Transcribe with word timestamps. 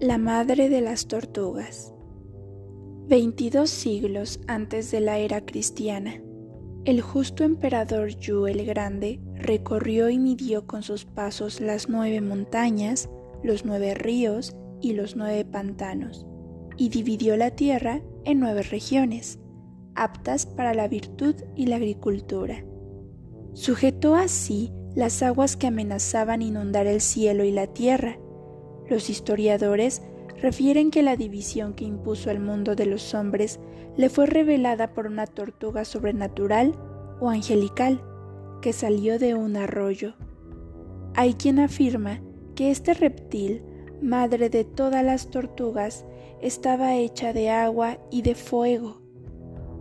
La 0.00 0.18
madre 0.18 0.68
de 0.68 0.80
las 0.80 1.06
tortugas. 1.06 1.94
22 3.06 3.70
siglos 3.70 4.40
antes 4.48 4.90
de 4.90 4.98
la 4.98 5.18
era 5.18 5.46
cristiana, 5.46 6.20
el 6.84 7.00
justo 7.00 7.44
emperador 7.44 8.08
Yu 8.08 8.48
el 8.48 8.66
Grande 8.66 9.20
recorrió 9.36 10.10
y 10.10 10.18
midió 10.18 10.66
con 10.66 10.82
sus 10.82 11.04
pasos 11.04 11.60
las 11.60 11.88
nueve 11.88 12.20
montañas, 12.20 13.08
los 13.44 13.64
nueve 13.64 13.94
ríos 13.94 14.56
y 14.80 14.94
los 14.94 15.14
nueve 15.14 15.44
pantanos, 15.44 16.26
y 16.76 16.88
dividió 16.88 17.36
la 17.36 17.52
tierra 17.52 18.02
en 18.24 18.40
nueve 18.40 18.64
regiones, 18.64 19.38
aptas 19.94 20.44
para 20.44 20.74
la 20.74 20.88
virtud 20.88 21.36
y 21.54 21.66
la 21.66 21.76
agricultura. 21.76 22.64
Sujetó 23.52 24.16
así 24.16 24.72
las 24.96 25.22
aguas 25.22 25.56
que 25.56 25.68
amenazaban 25.68 26.42
inundar 26.42 26.88
el 26.88 27.00
cielo 27.00 27.44
y 27.44 27.52
la 27.52 27.68
tierra, 27.68 28.18
los 28.88 29.10
historiadores 29.10 30.02
refieren 30.40 30.90
que 30.90 31.02
la 31.02 31.16
división 31.16 31.74
que 31.74 31.84
impuso 31.84 32.30
al 32.30 32.40
mundo 32.40 32.74
de 32.74 32.86
los 32.86 33.14
hombres 33.14 33.60
le 33.96 34.08
fue 34.08 34.26
revelada 34.26 34.92
por 34.92 35.06
una 35.06 35.26
tortuga 35.26 35.84
sobrenatural 35.84 36.74
o 37.20 37.30
angelical 37.30 38.02
que 38.60 38.72
salió 38.72 39.18
de 39.18 39.34
un 39.34 39.56
arroyo. 39.56 40.14
Hay 41.14 41.34
quien 41.34 41.60
afirma 41.60 42.20
que 42.54 42.70
este 42.70 42.94
reptil, 42.94 43.62
madre 44.02 44.50
de 44.50 44.64
todas 44.64 45.04
las 45.04 45.30
tortugas, 45.30 46.04
estaba 46.42 46.94
hecha 46.94 47.32
de 47.32 47.50
agua 47.50 47.98
y 48.10 48.22
de 48.22 48.34
fuego. 48.34 49.00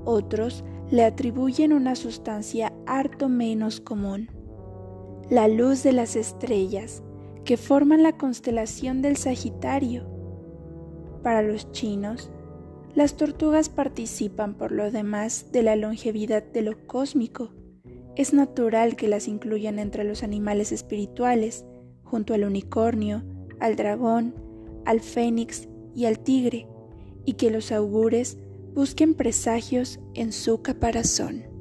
Otros 0.05 0.63
le 0.91 1.03
atribuyen 1.03 1.73
una 1.73 1.95
sustancia 1.95 2.71
harto 2.85 3.29
menos 3.29 3.79
común, 3.79 4.29
la 5.29 5.47
luz 5.47 5.81
de 5.83 5.93
las 5.93 6.15
estrellas, 6.15 7.03
que 7.45 7.57
forman 7.57 8.03
la 8.03 8.17
constelación 8.17 9.01
del 9.01 9.17
Sagitario. 9.17 10.07
Para 11.21 11.41
los 11.41 11.71
chinos, 11.71 12.31
las 12.95 13.15
tortugas 13.15 13.69
participan 13.69 14.55
por 14.55 14.71
lo 14.71 14.91
demás 14.91 15.51
de 15.51 15.63
la 15.63 15.75
longevidad 15.75 16.43
de 16.43 16.61
lo 16.61 16.87
cósmico. 16.87 17.51
Es 18.15 18.33
natural 18.33 18.95
que 18.95 19.07
las 19.07 19.27
incluyan 19.27 19.79
entre 19.79 20.03
los 20.03 20.23
animales 20.23 20.71
espirituales, 20.71 21.65
junto 22.03 22.33
al 22.33 22.43
unicornio, 22.43 23.23
al 23.59 23.75
dragón, 23.75 24.35
al 24.85 24.99
fénix 24.99 25.67
y 25.95 26.05
al 26.05 26.19
tigre, 26.19 26.67
y 27.25 27.33
que 27.33 27.49
los 27.49 27.71
augures 27.71 28.37
busquen 28.73 29.15
presagios 29.15 29.99
en 30.13 30.31
su 30.31 30.61
caparazón. 30.61 31.52